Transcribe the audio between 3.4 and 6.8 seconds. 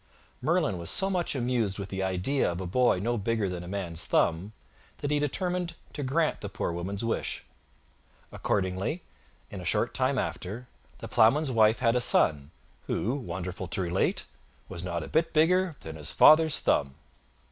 than a man's thumb that he determined to grant the Poor